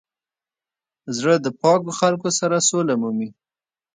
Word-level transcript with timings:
زړه 1.17 1.33
د 1.39 1.47
پاکو 1.61 1.91
خلکو 1.99 2.29
سره 2.39 2.57
سوله 2.69 2.93
مومي. 3.01 3.29